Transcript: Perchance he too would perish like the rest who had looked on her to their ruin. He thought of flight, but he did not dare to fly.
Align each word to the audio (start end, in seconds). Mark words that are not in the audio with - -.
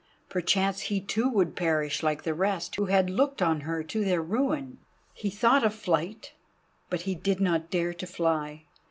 Perchance 0.29 0.79
he 0.89 0.99
too 0.99 1.29
would 1.29 1.55
perish 1.55 2.01
like 2.01 2.23
the 2.23 2.33
rest 2.33 2.75
who 2.77 2.85
had 2.87 3.07
looked 3.07 3.39
on 3.39 3.59
her 3.59 3.83
to 3.83 4.03
their 4.03 4.19
ruin. 4.19 4.79
He 5.13 5.29
thought 5.29 5.63
of 5.63 5.75
flight, 5.75 6.33
but 6.89 7.01
he 7.01 7.13
did 7.13 7.39
not 7.39 7.69
dare 7.69 7.93
to 7.93 8.07
fly. 8.07 8.65